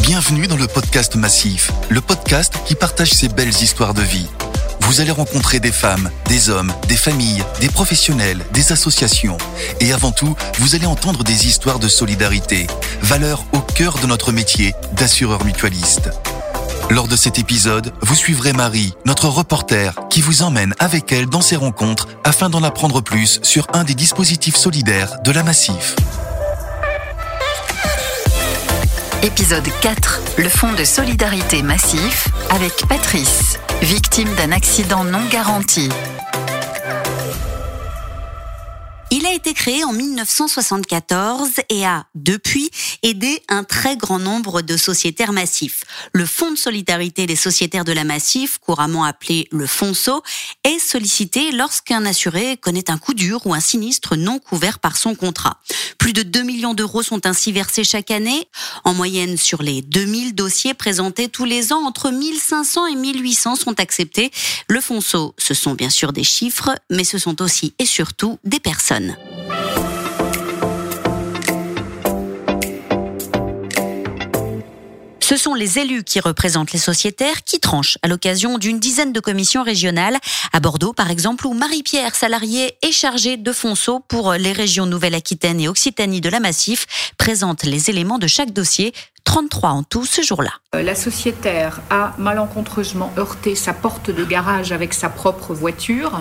Bienvenue 0.00 0.46
dans 0.46 0.56
le 0.56 0.68
podcast 0.68 1.16
Massif, 1.16 1.72
le 1.88 2.00
podcast 2.00 2.54
qui 2.66 2.76
partage 2.76 3.10
ces 3.10 3.28
belles 3.28 3.48
histoires 3.48 3.94
de 3.94 4.02
vie. 4.02 4.28
Vous 4.82 5.00
allez 5.00 5.10
rencontrer 5.10 5.58
des 5.58 5.72
femmes, 5.72 6.08
des 6.28 6.50
hommes, 6.50 6.72
des 6.86 6.96
familles, 6.96 7.42
des 7.58 7.68
professionnels, 7.68 8.44
des 8.52 8.70
associations. 8.70 9.38
Et 9.80 9.92
avant 9.92 10.12
tout, 10.12 10.36
vous 10.60 10.76
allez 10.76 10.86
entendre 10.86 11.24
des 11.24 11.48
histoires 11.48 11.80
de 11.80 11.88
solidarité, 11.88 12.68
valeur 13.00 13.44
au 13.52 13.58
cœur 13.58 13.98
de 13.98 14.06
notre 14.06 14.30
métier 14.30 14.76
d'assureur 14.92 15.44
mutualiste. 15.44 16.10
Lors 16.90 17.08
de 17.08 17.16
cet 17.16 17.40
épisode, 17.40 17.92
vous 18.02 18.14
suivrez 18.14 18.52
Marie, 18.52 18.94
notre 19.04 19.26
reporter, 19.26 19.96
qui 20.10 20.20
vous 20.20 20.42
emmène 20.42 20.74
avec 20.78 21.10
elle 21.10 21.26
dans 21.26 21.40
ces 21.40 21.56
rencontres 21.56 22.06
afin 22.22 22.50
d'en 22.50 22.62
apprendre 22.62 23.00
plus 23.00 23.40
sur 23.42 23.66
un 23.72 23.82
des 23.82 23.96
dispositifs 23.96 24.56
solidaires 24.56 25.20
de 25.24 25.32
la 25.32 25.42
Massif. 25.42 25.96
Épisode 29.24 29.68
4. 29.82 30.20
Le 30.38 30.48
Fonds 30.48 30.72
de 30.72 30.82
solidarité 30.82 31.62
massif 31.62 32.26
avec 32.50 32.72
Patrice, 32.88 33.56
victime 33.80 34.28
d'un 34.34 34.50
accident 34.50 35.04
non 35.04 35.24
garanti. 35.30 35.88
Il 39.22 39.28
a 39.28 39.34
été 39.34 39.54
créé 39.54 39.84
en 39.84 39.92
1974 39.92 41.50
et 41.68 41.86
a, 41.86 42.06
depuis, 42.16 42.72
aidé 43.04 43.40
un 43.48 43.62
très 43.62 43.96
grand 43.96 44.18
nombre 44.18 44.62
de 44.62 44.76
sociétaires 44.76 45.32
massifs. 45.32 45.84
Le 46.12 46.26
Fonds 46.26 46.50
de 46.50 46.56
solidarité 46.56 47.28
des 47.28 47.36
sociétaires 47.36 47.84
de 47.84 47.92
la 47.92 48.02
Massif, 48.02 48.58
couramment 48.58 49.04
appelé 49.04 49.46
le 49.52 49.68
FONSO, 49.68 50.24
est 50.64 50.80
sollicité 50.80 51.52
lorsqu'un 51.52 52.04
assuré 52.04 52.56
connaît 52.56 52.90
un 52.90 52.98
coup 52.98 53.14
dur 53.14 53.46
ou 53.46 53.54
un 53.54 53.60
sinistre 53.60 54.16
non 54.16 54.40
couvert 54.40 54.80
par 54.80 54.96
son 54.96 55.14
contrat. 55.14 55.60
Plus 55.98 56.14
de 56.14 56.24
2 56.24 56.42
millions 56.42 56.74
d'euros 56.74 57.04
sont 57.04 57.24
ainsi 57.24 57.52
versés 57.52 57.84
chaque 57.84 58.10
année. 58.10 58.48
En 58.82 58.92
moyenne, 58.92 59.36
sur 59.36 59.62
les 59.62 59.82
2000 59.82 60.34
dossiers 60.34 60.74
présentés 60.74 61.28
tous 61.28 61.44
les 61.44 61.72
ans, 61.72 61.86
entre 61.86 62.10
1500 62.10 62.88
et 62.88 62.96
1800 62.96 63.54
sont 63.54 63.78
acceptés. 63.78 64.32
Le 64.66 64.80
FONSO, 64.80 65.36
ce 65.38 65.54
sont 65.54 65.74
bien 65.74 65.90
sûr 65.90 66.12
des 66.12 66.24
chiffres, 66.24 66.74
mais 66.90 67.04
ce 67.04 67.18
sont 67.18 67.40
aussi 67.40 67.72
et 67.78 67.86
surtout 67.86 68.40
des 68.42 68.58
personnes. 68.58 69.11
Ce 75.32 75.38
sont 75.38 75.54
les 75.54 75.78
élus 75.78 76.04
qui 76.04 76.20
représentent 76.20 76.72
les 76.72 76.78
sociétaires 76.78 77.42
qui 77.42 77.58
tranchent 77.58 77.96
à 78.02 78.08
l'occasion 78.08 78.58
d'une 78.58 78.78
dizaine 78.78 79.14
de 79.14 79.20
commissions 79.20 79.62
régionales. 79.62 80.18
À 80.52 80.60
Bordeaux, 80.60 80.92
par 80.92 81.10
exemple, 81.10 81.46
où 81.46 81.54
Marie-Pierre, 81.54 82.14
salariée, 82.14 82.76
est 82.82 82.92
chargée 82.92 83.38
de 83.38 83.52
Fonceau 83.52 84.00
pour 84.00 84.34
les 84.34 84.52
régions 84.52 84.84
Nouvelle-Aquitaine 84.84 85.58
et 85.58 85.68
Occitanie 85.68 86.20
de 86.20 86.28
la 86.28 86.38
Massif, 86.38 87.14
présente 87.16 87.62
les 87.62 87.88
éléments 87.88 88.18
de 88.18 88.26
chaque 88.26 88.52
dossier. 88.52 88.92
33 89.24 89.70
en 89.70 89.82
tout 89.84 90.04
ce 90.04 90.20
jour-là. 90.20 90.50
Euh, 90.74 90.82
la 90.82 90.94
sociétaire 90.94 91.80
a 91.88 92.12
malencontreusement 92.18 93.10
heurté 93.16 93.54
sa 93.54 93.72
porte 93.72 94.10
de 94.10 94.24
garage 94.26 94.70
avec 94.70 94.92
sa 94.92 95.08
propre 95.08 95.54
voiture. 95.54 96.20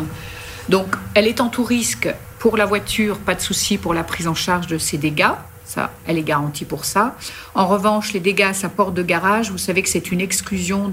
Donc, 0.69 0.95
elle 1.15 1.27
est 1.27 1.41
en 1.41 1.49
tout 1.49 1.65
risque 1.65 2.07
pour 2.41 2.57
la 2.57 2.65
voiture, 2.65 3.19
pas 3.19 3.35
de 3.35 3.39
souci 3.39 3.77
pour 3.77 3.93
la 3.93 4.03
prise 4.03 4.27
en 4.27 4.33
charge 4.33 4.65
de 4.65 4.79
ses 4.79 4.97
dégâts. 4.97 5.35
Ça, 5.63 5.91
elle 6.07 6.17
est 6.17 6.23
garantie 6.23 6.65
pour 6.65 6.85
ça. 6.85 7.15
En 7.53 7.67
revanche, 7.67 8.13
les 8.13 8.19
dégâts 8.19 8.49
à 8.49 8.53
sa 8.53 8.67
porte 8.67 8.95
de 8.95 9.03
garage, 9.03 9.51
vous 9.51 9.59
savez 9.59 9.83
que 9.83 9.89
c'est 9.89 10.11
une 10.11 10.19
exclusion. 10.19 10.91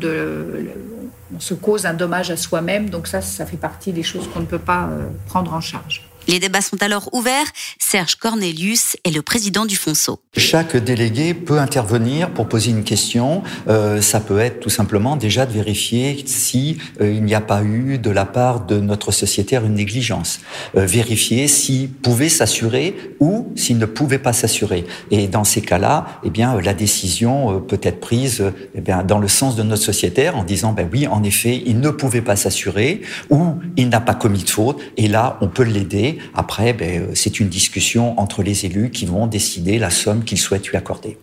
On 1.34 1.40
se 1.40 1.54
cause 1.54 1.86
un 1.86 1.94
dommage 1.94 2.30
à 2.30 2.36
soi-même, 2.36 2.90
donc 2.90 3.06
ça, 3.06 3.22
ça 3.22 3.46
fait 3.46 3.56
partie 3.56 3.92
des 3.92 4.02
choses 4.02 4.28
qu'on 4.28 4.40
ne 4.40 4.44
peut 4.44 4.58
pas 4.58 4.90
euh, 4.90 5.08
prendre 5.26 5.54
en 5.54 5.62
charge. 5.62 6.07
Les 6.28 6.40
débats 6.40 6.60
sont 6.60 6.82
alors 6.82 7.08
ouverts. 7.14 7.46
Serge 7.78 8.16
Cornelius 8.16 8.98
est 9.02 9.10
le 9.10 9.22
président 9.22 9.64
du 9.64 9.76
Fonso. 9.76 10.20
Chaque 10.36 10.76
délégué 10.76 11.32
peut 11.32 11.58
intervenir 11.58 12.28
pour 12.34 12.50
poser 12.50 12.70
une 12.70 12.84
question. 12.84 13.42
Euh, 13.66 14.02
ça 14.02 14.20
peut 14.20 14.38
être 14.38 14.60
tout 14.60 14.68
simplement 14.68 15.16
déjà 15.16 15.46
de 15.46 15.52
vérifier 15.52 16.22
si 16.26 16.76
euh, 17.00 17.10
il 17.10 17.24
n'y 17.24 17.34
a 17.34 17.40
pas 17.40 17.62
eu 17.62 17.96
de 17.96 18.10
la 18.10 18.26
part 18.26 18.66
de 18.66 18.78
notre 18.78 19.10
sociétaire 19.10 19.64
une 19.64 19.72
négligence. 19.72 20.40
Euh, 20.76 20.84
vérifier 20.84 21.48
s'il 21.48 21.88
pouvait 21.88 22.28
s'assurer 22.28 22.94
ou 23.20 23.50
s'il 23.56 23.78
ne 23.78 23.86
pouvait 23.86 24.18
pas 24.18 24.34
s'assurer. 24.34 24.84
Et 25.10 25.28
dans 25.28 25.44
ces 25.44 25.62
cas-là, 25.62 26.20
eh 26.24 26.30
bien 26.30 26.60
la 26.60 26.74
décision 26.74 27.58
peut 27.62 27.80
être 27.82 28.00
prise 28.00 28.52
eh 28.74 28.82
bien 28.82 29.02
dans 29.02 29.18
le 29.18 29.28
sens 29.28 29.56
de 29.56 29.62
notre 29.62 29.82
sociétaire 29.82 30.36
en 30.36 30.44
disant 30.44 30.74
ben 30.74 30.86
oui 30.92 31.06
en 31.06 31.22
effet 31.22 31.62
il 31.64 31.80
ne 31.80 31.88
pouvait 31.88 32.20
pas 32.20 32.36
s'assurer 32.36 33.00
ou 33.30 33.54
il 33.78 33.88
n'a 33.88 34.00
pas 34.00 34.14
commis 34.14 34.44
de 34.44 34.50
faute 34.50 34.78
et 34.98 35.08
là 35.08 35.38
on 35.40 35.48
peut 35.48 35.62
l'aider 35.62 36.17
après, 36.34 36.72
ben, 36.72 37.02
euh, 37.02 37.14
c'est 37.14 37.40
une 37.40 37.48
discussion 37.48 38.18
entre 38.18 38.42
les 38.42 38.66
élus 38.66 38.90
qui 38.90 39.06
vont 39.06 39.26
décider 39.26 39.78
la 39.78 39.90
somme 39.90 40.24
qu'ils 40.24 40.38
souhaitent 40.38 40.68
lui 40.68 40.76
accorder. 40.76 41.18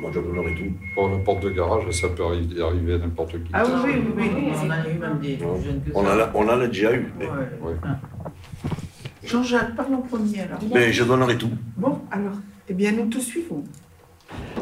Moi, 0.00 0.10
je 0.14 0.20
donnerai 0.20 0.54
tout. 0.54 0.72
Pour 0.94 1.08
n'importe 1.08 1.42
de 1.42 1.50
garage, 1.50 1.90
ça 1.90 2.08
peut 2.08 2.22
arriver 2.22 2.94
à 2.94 2.98
n'importe 2.98 3.32
qui. 3.32 3.50
Ah 3.52 3.64
oui, 3.66 3.72
oui, 3.84 4.12
oui, 4.16 4.30
oui. 4.34 4.52
On 4.64 4.70
a 4.70 4.88
eu 4.88 4.98
même 4.98 5.18
des 5.18 5.38
jeunes 5.38 5.82
que 5.84 5.90
on 5.94 6.04
ça. 6.04 6.30
on 6.34 6.48
en 6.48 6.60
a 6.60 6.66
déjà 6.66 6.94
eu. 6.94 7.12
Mais... 7.18 7.26
Ouais. 7.26 7.74
Jean-Jacques, 9.24 9.74
parle 9.74 9.94
en 9.94 10.02
premier 10.02 10.40
alors. 10.40 10.58
Mais 10.72 10.92
je 10.92 11.04
donnerai 11.04 11.36
tout. 11.36 11.50
Bon, 11.76 11.98
alors, 12.10 12.36
eh 12.68 12.74
bien, 12.74 12.92
nous 12.92 13.06
te 13.06 13.18
suivons. 13.18 13.64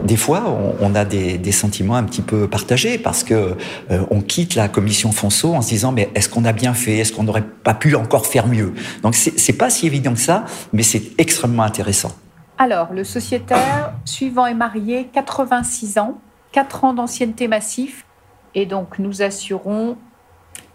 Des 0.07 0.17
fois, 0.17 0.45
on, 0.81 0.95
a 0.95 1.05
des, 1.05 1.53
sentiments 1.53 1.97
un 1.97 2.05
petit 2.05 2.23
peu 2.23 2.49
partagés 2.49 2.97
parce 2.97 3.25
que 3.25 3.57
euh, 3.91 4.05
on 4.11 4.21
quitte 4.21 4.55
la 4.55 4.69
commission 4.69 5.11
Fonceau 5.11 5.53
en 5.53 5.63
se 5.63 5.69
disant 5.71 5.91
mais 5.91 6.11
est-ce 6.15 6.29
qu'on 6.29 6.45
a 6.45 6.53
bien 6.53 6.75
fait? 6.75 6.99
Est-ce 6.99 7.13
qu'on 7.13 7.25
n'aurait 7.25 7.43
pas 7.43 7.75
pu 7.75 7.97
encore 7.97 8.27
faire 8.27 8.47
mieux? 8.47 8.73
Donc 9.03 9.17
c'est 9.17 9.53
pas 9.55 9.69
si 9.69 9.85
évident 9.85 10.13
que 10.13 10.21
ça, 10.21 10.45
mais 10.73 10.85
c'est 10.85 11.03
extrêmement 11.19 11.65
intéressant. 11.65 12.13
Alors, 12.57 12.93
le 12.93 13.03
sociétaire 13.03 13.95
suivant 14.05 14.47
est 14.47 14.55
marié, 14.55 15.11
86 15.13 15.99
ans, 15.99 16.21
4 16.53 16.85
ans 16.85 16.95
d'ancienneté 16.95 17.49
massif, 17.49 18.07
et 18.55 18.65
donc 18.65 19.01
nous 19.01 19.23
assurons 19.23 19.97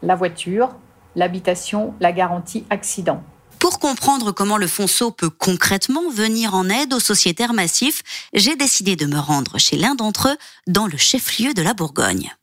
la 0.03 0.15
voiture, 0.15 0.75
l'habitation, 1.15 1.93
la 2.01 2.11
garantie 2.11 2.65
accident. 2.69 3.23
Pour 3.61 3.77
comprendre 3.77 4.31
comment 4.31 4.57
le 4.57 4.65
Fonso 4.65 5.11
peut 5.11 5.29
concrètement 5.29 6.09
venir 6.09 6.55
en 6.55 6.67
aide 6.67 6.95
aux 6.95 6.99
sociétaires 6.99 7.53
massifs, 7.53 8.01
j'ai 8.33 8.55
décidé 8.55 8.95
de 8.95 9.05
me 9.05 9.19
rendre 9.19 9.59
chez 9.59 9.77
l'un 9.77 9.93
d'entre 9.93 10.29
eux 10.29 10.37
dans 10.65 10.87
le 10.87 10.97
chef-lieu 10.97 11.53
de 11.53 11.61
la 11.61 11.75
Bourgogne. 11.75 12.35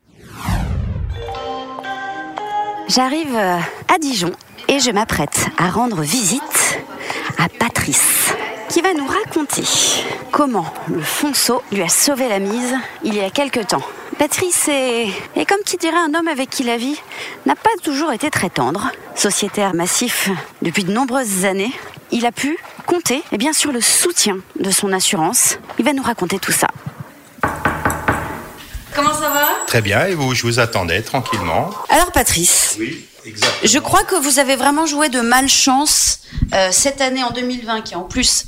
J'arrive 2.86 3.34
euh, 3.34 3.58
à 3.92 3.98
Dijon 3.98 4.30
et 4.68 4.78
je 4.78 4.92
m'apprête 4.92 5.48
à 5.58 5.70
rendre 5.70 6.02
visite 6.02 6.78
à 7.36 7.48
Patrice 7.48 8.28
qui 8.68 8.80
va 8.80 8.94
nous 8.94 9.06
raconter 9.06 9.64
comment 10.30 10.72
le 10.88 11.02
Fonso 11.02 11.62
lui 11.72 11.82
a 11.82 11.88
sauvé 11.88 12.28
la 12.28 12.38
mise 12.38 12.76
il 13.02 13.14
y 13.14 13.20
a 13.20 13.30
quelque 13.30 13.60
temps. 13.60 13.82
Patrice 14.18 14.66
est, 14.66 15.12
comme 15.46 15.62
qui 15.64 15.76
dirait 15.76 15.96
un 15.96 16.12
homme 16.12 16.26
avec 16.26 16.50
qui 16.50 16.64
la 16.64 16.76
vie 16.76 17.00
n'a 17.46 17.54
pas 17.54 17.70
toujours 17.84 18.10
été 18.12 18.30
très 18.30 18.50
tendre. 18.50 18.90
Sociétaire 19.14 19.74
massif 19.74 20.28
depuis 20.60 20.82
de 20.82 20.90
nombreuses 20.90 21.44
années, 21.44 21.70
il 22.10 22.26
a 22.26 22.32
pu 22.32 22.58
compter 22.86 23.22
eh 23.30 23.38
bien, 23.38 23.52
sur 23.52 23.70
le 23.70 23.80
soutien 23.80 24.38
de 24.58 24.72
son 24.72 24.92
assurance. 24.92 25.58
Il 25.78 25.84
va 25.84 25.92
nous 25.92 26.02
raconter 26.02 26.40
tout 26.40 26.50
ça. 26.50 26.66
Comment 28.92 29.14
ça 29.14 29.30
va? 29.30 29.46
Très 29.68 29.82
bien, 29.82 30.06
et 30.06 30.14
vous, 30.14 30.34
je 30.34 30.42
vous 30.42 30.58
attendais 30.58 31.02
tranquillement. 31.02 31.70
Alors 31.88 32.10
Patrice, 32.10 32.74
oui, 32.80 33.06
exactement. 33.24 33.60
je 33.62 33.78
crois 33.78 34.02
que 34.02 34.16
vous 34.16 34.40
avez 34.40 34.56
vraiment 34.56 34.86
joué 34.86 35.10
de 35.10 35.20
malchance 35.20 36.22
euh, 36.54 36.70
cette 36.72 37.00
année 37.00 37.22
en 37.22 37.30
2020, 37.30 37.82
qui 37.82 37.94
en 37.94 38.02
plus 38.02 38.46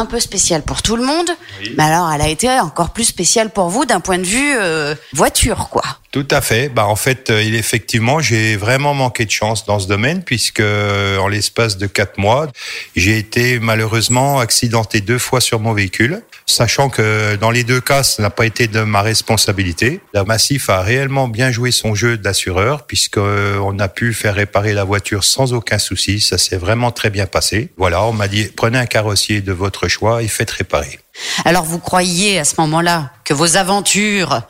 un 0.00 0.06
peu 0.06 0.18
spéciale 0.18 0.62
pour 0.62 0.82
tout 0.82 0.96
le 0.96 1.04
monde, 1.04 1.30
mais 1.76 1.84
alors 1.84 2.10
elle 2.12 2.22
a 2.22 2.28
été 2.28 2.48
encore 2.60 2.90
plus 2.90 3.04
spéciale 3.04 3.50
pour 3.50 3.68
vous 3.68 3.84
d'un 3.84 4.00
point 4.00 4.18
de 4.18 4.24
vue 4.24 4.54
euh, 4.58 4.94
voiture, 5.12 5.68
quoi. 5.70 5.84
Tout 6.12 6.26
à 6.32 6.40
fait. 6.40 6.68
Bah 6.68 6.86
en 6.86 6.96
fait, 6.96 7.30
euh, 7.30 7.38
effectivement, 7.38 8.18
j'ai 8.18 8.56
vraiment 8.56 8.94
manqué 8.94 9.24
de 9.24 9.30
chance 9.30 9.64
dans 9.64 9.78
ce 9.78 9.86
domaine 9.86 10.24
puisque 10.24 10.58
euh, 10.58 11.18
en 11.18 11.28
l'espace 11.28 11.76
de 11.76 11.86
quatre 11.86 12.18
mois, 12.18 12.48
j'ai 12.96 13.16
été 13.16 13.60
malheureusement 13.60 14.40
accidenté 14.40 15.00
deux 15.00 15.18
fois 15.18 15.40
sur 15.40 15.60
mon 15.60 15.72
véhicule, 15.72 16.22
sachant 16.46 16.88
que 16.88 17.36
dans 17.36 17.52
les 17.52 17.62
deux 17.62 17.80
cas, 17.80 18.02
ça 18.02 18.22
n'a 18.24 18.30
pas 18.30 18.44
été 18.44 18.66
de 18.66 18.80
ma 18.80 19.02
responsabilité. 19.02 20.00
La 20.12 20.24
Massif 20.24 20.68
a 20.68 20.82
réellement 20.82 21.28
bien 21.28 21.52
joué 21.52 21.70
son 21.70 21.94
jeu 21.94 22.16
d'assureur 22.16 22.88
puisque 22.88 23.18
euh, 23.18 23.60
on 23.62 23.78
a 23.78 23.86
pu 23.86 24.12
faire 24.12 24.34
réparer 24.34 24.74
la 24.74 24.82
voiture 24.82 25.22
sans 25.22 25.52
aucun 25.52 25.78
souci. 25.78 26.18
Ça 26.18 26.38
s'est 26.38 26.56
vraiment 26.56 26.90
très 26.90 27.10
bien 27.10 27.26
passé. 27.26 27.70
Voilà, 27.76 28.02
on 28.02 28.12
m'a 28.12 28.26
dit 28.26 28.50
prenez 28.56 28.78
un 28.78 28.86
carrossier 28.86 29.42
de 29.42 29.52
votre 29.52 29.86
choix 29.86 30.24
et 30.24 30.28
faites 30.28 30.50
réparer. 30.50 30.98
Alors 31.44 31.64
vous 31.64 31.78
croyiez 31.78 32.38
à 32.38 32.44
ce 32.44 32.54
moment-là 32.58 33.10
que 33.24 33.34
vos 33.34 33.56
aventures 33.56 34.42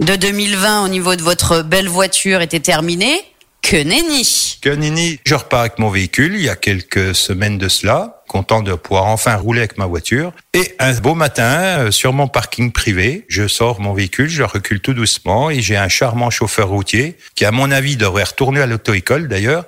de 0.00 0.16
2020 0.16 0.84
au 0.84 0.88
niveau 0.88 1.14
de 1.16 1.22
votre 1.22 1.62
belle 1.62 1.88
voiture 1.88 2.40
étaient 2.40 2.60
terminées? 2.60 3.20
Que 3.62 3.82
nenni 3.82 4.55
Je 4.66 5.34
repars 5.34 5.60
avec 5.60 5.78
mon 5.78 5.90
véhicule 5.90 6.34
il 6.34 6.42
y 6.42 6.48
a 6.48 6.56
quelques 6.56 7.14
semaines 7.14 7.56
de 7.56 7.68
cela 7.68 8.16
content 8.28 8.60
de 8.60 8.74
pouvoir 8.74 9.06
enfin 9.06 9.36
rouler 9.36 9.60
avec 9.60 9.78
ma 9.78 9.86
voiture. 9.86 10.32
Et 10.52 10.74
un 10.78 10.92
beau 10.94 11.14
matin, 11.14 11.78
euh, 11.78 11.90
sur 11.90 12.12
mon 12.12 12.28
parking 12.28 12.72
privé, 12.72 13.24
je 13.28 13.46
sors 13.46 13.80
mon 13.80 13.92
véhicule, 13.92 14.28
je 14.28 14.42
recule 14.42 14.80
tout 14.80 14.94
doucement 14.94 15.48
et 15.50 15.60
j'ai 15.60 15.76
un 15.76 15.88
charmant 15.88 16.30
chauffeur 16.30 16.68
routier 16.68 17.16
qui, 17.34 17.44
à 17.44 17.52
mon 17.52 17.70
avis, 17.70 17.96
devrait 17.96 18.24
retourner 18.24 18.60
à 18.60 18.66
l'auto-école 18.66 19.28
d'ailleurs, 19.28 19.64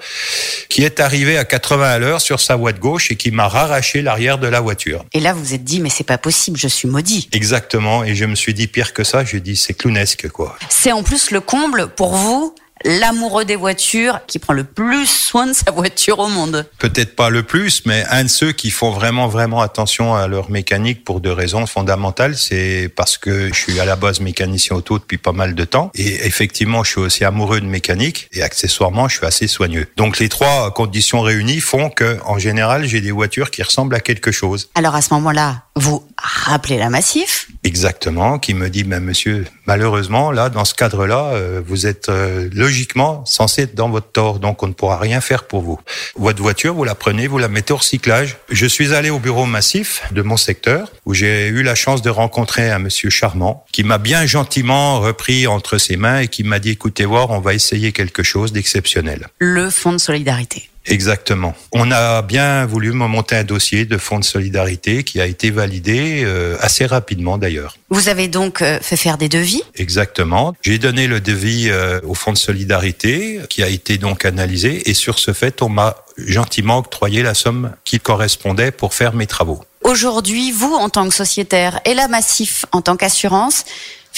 qui 0.68 0.82
est 0.82 1.00
arrivé 1.00 1.38
à 1.38 1.44
80 1.44 1.88
à 1.88 1.98
l'heure 1.98 2.20
sur 2.20 2.40
sa 2.40 2.56
voie 2.56 2.72
de 2.72 2.78
gauche 2.78 3.10
et 3.10 3.16
qui 3.16 3.30
m'a 3.30 3.44
arraché 3.44 4.02
l'arrière 4.02 4.38
de 4.38 4.48
la 4.48 4.60
voiture. 4.60 5.04
Et 5.12 5.20
là, 5.20 5.32
vous 5.32 5.44
vous 5.44 5.54
êtes 5.54 5.64
dit, 5.64 5.80
mais 5.80 5.90
c'est 5.90 6.04
pas 6.04 6.18
possible, 6.18 6.58
je 6.58 6.68
suis 6.68 6.88
maudit. 6.88 7.28
Exactement. 7.32 8.04
Et 8.04 8.14
je 8.14 8.24
me 8.24 8.34
suis 8.34 8.54
dit, 8.54 8.66
pire 8.66 8.92
que 8.92 9.04
ça, 9.04 9.24
je 9.24 9.38
dis, 9.38 9.56
c'est 9.56 9.74
clownesque, 9.74 10.28
quoi. 10.28 10.58
C'est 10.68 10.92
en 10.92 11.02
plus 11.02 11.30
le 11.30 11.40
comble 11.40 11.88
pour 11.88 12.16
vous 12.16 12.54
l'amoureux 12.84 13.44
des 13.44 13.56
voitures 13.56 14.20
qui 14.26 14.38
prend 14.38 14.52
le 14.52 14.64
plus 14.64 15.06
soin 15.06 15.46
de 15.46 15.52
sa 15.52 15.70
voiture 15.70 16.18
au 16.18 16.28
monde. 16.28 16.66
Peut-être 16.78 17.16
pas 17.16 17.30
le 17.30 17.42
plus, 17.42 17.82
mais 17.86 18.04
un 18.10 18.24
de 18.24 18.28
ceux 18.28 18.52
qui 18.52 18.70
font 18.70 18.90
vraiment, 18.90 19.28
vraiment 19.28 19.60
attention 19.60 20.14
à 20.14 20.26
leur 20.28 20.50
mécanique 20.50 21.04
pour 21.04 21.20
deux 21.20 21.32
raisons 21.32 21.66
fondamentales. 21.66 22.36
C'est 22.36 22.90
parce 22.94 23.18
que 23.18 23.48
je 23.48 23.58
suis 23.58 23.80
à 23.80 23.84
la 23.84 23.96
base 23.96 24.20
mécanicien 24.20 24.76
auto 24.76 24.98
depuis 24.98 25.18
pas 25.18 25.32
mal 25.32 25.54
de 25.54 25.64
temps. 25.64 25.90
Et 25.94 26.26
effectivement, 26.26 26.84
je 26.84 26.90
suis 26.90 27.00
aussi 27.00 27.24
amoureux 27.24 27.60
de 27.60 27.66
mécanique 27.66 28.28
et 28.32 28.42
accessoirement, 28.42 29.08
je 29.08 29.16
suis 29.18 29.26
assez 29.26 29.48
soigneux. 29.48 29.88
Donc 29.96 30.18
les 30.18 30.28
trois 30.28 30.72
conditions 30.72 31.20
réunies 31.20 31.60
font 31.60 31.90
que, 31.90 32.18
en 32.24 32.38
général, 32.38 32.86
j'ai 32.86 33.00
des 33.00 33.10
voitures 33.10 33.50
qui 33.50 33.62
ressemblent 33.62 33.94
à 33.94 34.00
quelque 34.00 34.30
chose. 34.30 34.70
Alors 34.74 34.94
à 34.94 35.02
ce 35.02 35.14
moment-là, 35.14 35.62
vous 35.76 36.06
rappelez 36.16 36.78
la 36.78 36.90
Massif 36.90 37.48
Exactement, 37.78 38.40
qui 38.40 38.54
me 38.54 38.70
dit, 38.70 38.82
ben, 38.82 38.98
monsieur, 38.98 39.46
malheureusement, 39.66 40.32
là, 40.32 40.48
dans 40.48 40.64
ce 40.64 40.74
cadre-là, 40.74 41.30
euh, 41.34 41.62
vous 41.64 41.86
êtes 41.86 42.08
euh, 42.08 42.48
logiquement 42.52 43.24
censé 43.24 43.62
être 43.62 43.76
dans 43.76 43.88
votre 43.88 44.10
tort, 44.10 44.40
donc 44.40 44.64
on 44.64 44.66
ne 44.66 44.72
pourra 44.72 44.98
rien 44.98 45.20
faire 45.20 45.44
pour 45.44 45.62
vous. 45.62 45.78
Votre 46.16 46.42
voiture, 46.42 46.74
vous 46.74 46.82
la 46.82 46.96
prenez, 46.96 47.28
vous 47.28 47.38
la 47.38 47.46
mettez 47.46 47.72
au 47.72 47.76
recyclage. 47.76 48.38
Je 48.50 48.66
suis 48.66 48.94
allé 48.94 49.10
au 49.10 49.20
bureau 49.20 49.46
massif 49.46 50.02
de 50.10 50.22
mon 50.22 50.36
secteur, 50.36 50.90
où 51.06 51.14
j'ai 51.14 51.46
eu 51.46 51.62
la 51.62 51.76
chance 51.76 52.02
de 52.02 52.10
rencontrer 52.10 52.68
un 52.68 52.80
monsieur 52.80 53.10
charmant, 53.10 53.64
qui 53.70 53.84
m'a 53.84 53.98
bien 53.98 54.26
gentiment 54.26 54.98
repris 54.98 55.46
entre 55.46 55.78
ses 55.78 55.96
mains 55.96 56.18
et 56.18 56.26
qui 56.26 56.42
m'a 56.42 56.58
dit, 56.58 56.70
écoutez 56.70 57.04
voir, 57.04 57.30
on 57.30 57.38
va 57.38 57.54
essayer 57.54 57.92
quelque 57.92 58.24
chose 58.24 58.52
d'exceptionnel. 58.52 59.28
Le 59.38 59.70
fonds 59.70 59.92
de 59.92 59.98
solidarité. 59.98 60.68
Exactement. 60.88 61.54
On 61.72 61.90
a 61.90 62.22
bien 62.22 62.66
voulu 62.66 62.92
monter 62.92 63.36
un 63.36 63.44
dossier 63.44 63.84
de 63.84 63.98
fonds 63.98 64.18
de 64.18 64.24
solidarité 64.24 65.04
qui 65.04 65.20
a 65.20 65.26
été 65.26 65.50
validé 65.50 66.22
euh, 66.24 66.56
assez 66.60 66.86
rapidement 66.86 67.38
d'ailleurs. 67.38 67.76
Vous 67.90 68.08
avez 68.08 68.28
donc 68.28 68.62
euh, 68.62 68.78
fait 68.80 68.96
faire 68.96 69.18
des 69.18 69.28
devis? 69.28 69.62
Exactement. 69.74 70.54
J'ai 70.62 70.78
donné 70.78 71.06
le 71.06 71.20
devis 71.20 71.68
euh, 71.70 72.00
au 72.04 72.14
fonds 72.14 72.32
de 72.32 72.38
solidarité 72.38 73.40
qui 73.48 73.62
a 73.62 73.68
été 73.68 73.98
donc 73.98 74.24
analysé 74.24 74.88
et 74.88 74.94
sur 74.94 75.18
ce 75.18 75.32
fait, 75.32 75.62
on 75.62 75.68
m'a 75.68 75.96
gentiment 76.16 76.78
octroyé 76.78 77.22
la 77.22 77.34
somme 77.34 77.72
qui 77.84 78.00
correspondait 78.00 78.70
pour 78.70 78.94
faire 78.94 79.14
mes 79.14 79.26
travaux. 79.26 79.62
Aujourd'hui, 79.84 80.50
vous, 80.52 80.74
en 80.74 80.88
tant 80.88 81.08
que 81.08 81.14
sociétaire, 81.14 81.80
et 81.84 81.94
la 81.94 82.08
Massif, 82.08 82.66
en 82.72 82.82
tant 82.82 82.96
qu'assurance, 82.96 83.64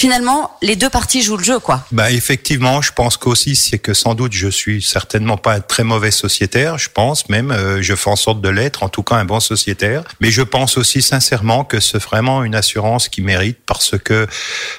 finalement, 0.01 0.57
les 0.63 0.75
deux 0.75 0.89
parties 0.89 1.21
jouent 1.21 1.37
le 1.37 1.43
jeu, 1.43 1.59
quoi. 1.59 1.85
Bah 1.91 2.09
effectivement, 2.09 2.81
je 2.81 2.91
pense 2.91 3.17
qu'aussi 3.17 3.55
c'est 3.55 3.77
que 3.77 3.93
sans 3.93 4.15
doute 4.15 4.33
je 4.33 4.47
suis 4.47 4.81
certainement 4.81 5.37
pas 5.37 5.53
un 5.53 5.59
très 5.59 5.83
mauvais 5.83 6.09
sociétaire. 6.09 6.79
Je 6.79 6.89
pense 6.89 7.29
même, 7.29 7.51
euh, 7.51 7.83
je 7.83 7.93
fais 7.93 8.09
en 8.09 8.15
sorte 8.15 8.41
de 8.41 8.49
l'être, 8.49 8.81
en 8.81 8.89
tout 8.89 9.03
cas 9.03 9.17
un 9.17 9.25
bon 9.25 9.39
sociétaire. 9.39 10.03
Mais 10.19 10.31
je 10.31 10.41
pense 10.41 10.79
aussi 10.79 11.03
sincèrement 11.03 11.63
que 11.63 11.79
c'est 11.79 12.01
vraiment 12.01 12.43
une 12.43 12.55
assurance 12.55 13.09
qui 13.09 13.21
mérite 13.21 13.59
parce 13.67 13.95
que 13.95 14.25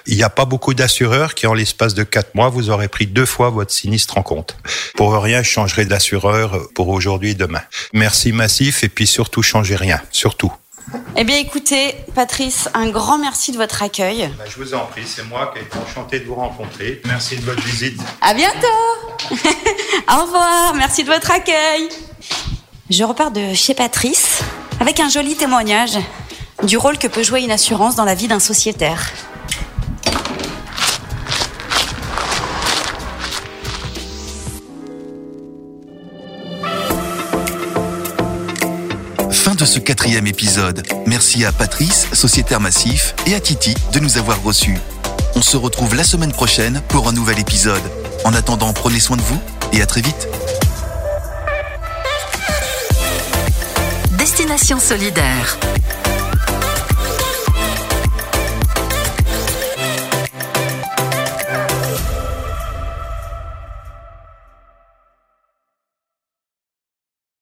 il 0.08 0.16
n'y 0.16 0.24
a 0.24 0.28
pas 0.28 0.44
beaucoup 0.44 0.74
d'assureurs 0.74 1.36
qui, 1.36 1.46
en 1.46 1.54
l'espace 1.54 1.94
de 1.94 2.02
quatre 2.02 2.34
mois, 2.34 2.48
vous 2.48 2.70
aurez 2.70 2.88
pris 2.88 3.06
deux 3.06 3.26
fois 3.26 3.50
votre 3.50 3.70
sinistre 3.70 4.18
en 4.18 4.24
compte. 4.24 4.56
Pour 4.96 5.14
rien, 5.14 5.44
je 5.44 5.48
changerai 5.48 5.84
d'assureur 5.84 6.66
pour 6.74 6.88
aujourd'hui 6.88 7.30
et 7.30 7.34
demain. 7.34 7.62
Merci 7.92 8.32
massif 8.32 8.82
et 8.82 8.88
puis 8.88 9.06
surtout 9.06 9.44
changez 9.44 9.76
rien, 9.76 10.00
surtout. 10.10 10.52
Eh 11.14 11.24
bien, 11.24 11.36
écoutez, 11.36 11.94
Patrice, 12.14 12.70
un 12.72 12.88
grand 12.88 13.18
merci 13.18 13.52
de 13.52 13.58
votre 13.58 13.82
accueil. 13.82 14.30
Bah, 14.38 14.44
je 14.48 14.56
vous 14.56 14.72
en 14.72 14.86
prie, 14.86 15.02
c'est 15.06 15.24
moi 15.24 15.52
qui 15.52 15.58
ai 15.58 15.62
été 15.62 15.76
enchanté 15.76 16.20
de 16.20 16.24
vous 16.24 16.34
rencontrer. 16.34 17.02
Merci 17.04 17.36
de 17.36 17.42
votre 17.42 17.62
visite. 17.62 18.00
À 18.22 18.32
bientôt. 18.32 18.56
Au 19.30 20.22
revoir. 20.22 20.74
Merci 20.74 21.04
de 21.04 21.12
votre 21.12 21.30
accueil. 21.30 21.90
Je 22.88 23.04
repars 23.04 23.30
de 23.30 23.52
chez 23.52 23.74
Patrice 23.74 24.40
avec 24.80 25.00
un 25.00 25.10
joli 25.10 25.36
témoignage 25.36 25.98
du 26.62 26.78
rôle 26.78 26.96
que 26.96 27.08
peut 27.08 27.22
jouer 27.22 27.42
une 27.42 27.50
assurance 27.50 27.94
dans 27.94 28.04
la 28.04 28.14
vie 28.14 28.28
d'un 28.28 28.40
sociétaire. 28.40 29.12
Ce 39.66 39.78
quatrième 39.78 40.26
épisode. 40.26 40.82
Merci 41.06 41.44
à 41.44 41.52
Patrice, 41.52 42.08
sociétaire 42.12 42.60
massif, 42.60 43.14
et 43.26 43.34
à 43.34 43.40
Titi 43.40 43.74
de 43.92 44.00
nous 44.00 44.18
avoir 44.18 44.42
reçus. 44.42 44.78
On 45.34 45.42
se 45.42 45.56
retrouve 45.56 45.94
la 45.94 46.04
semaine 46.04 46.32
prochaine 46.32 46.82
pour 46.88 47.08
un 47.08 47.12
nouvel 47.12 47.38
épisode. 47.38 47.82
En 48.24 48.34
attendant, 48.34 48.72
prenez 48.72 49.00
soin 49.00 49.16
de 49.16 49.22
vous 49.22 49.40
et 49.72 49.80
à 49.80 49.86
très 49.86 50.00
vite. 50.00 50.28
Destination 54.18 54.78
solidaire. 54.80 55.58